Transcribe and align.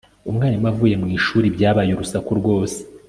umwarimu 0.29 0.65
avuye 0.71 0.95
mu 1.01 1.07
ishuri, 1.17 1.47
byabaye 1.55 1.91
urusaku 1.93 2.31
rwose 2.39 2.79